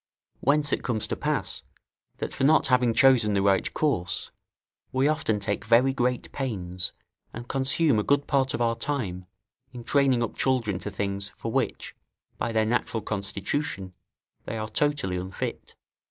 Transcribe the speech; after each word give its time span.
Whence 0.39 0.73
it 0.73 0.81
comes 0.83 1.05
to 1.05 1.15
pass, 1.15 1.61
that 2.17 2.33
for 2.33 2.43
not 2.43 2.65
having 2.69 2.91
chosen 2.91 3.35
the 3.35 3.41
right 3.43 3.71
course, 3.71 4.31
we 4.91 5.07
often 5.07 5.39
take 5.39 5.63
very 5.63 5.93
great 5.93 6.31
pains, 6.31 6.93
and 7.35 7.47
consume 7.47 7.99
a 7.99 8.03
good 8.03 8.25
part 8.25 8.55
of 8.55 8.61
our 8.63 8.75
time 8.75 9.27
in 9.71 9.83
training 9.83 10.23
up 10.23 10.35
children 10.35 10.79
to 10.79 10.89
things, 10.89 11.29
for 11.37 11.51
which, 11.51 11.95
by 12.39 12.51
their 12.51 12.65
natural 12.65 13.01
constitution, 13.03 13.93
they 14.45 14.57
are 14.57 14.69
totally 14.69 15.17
unfit. 15.17 15.75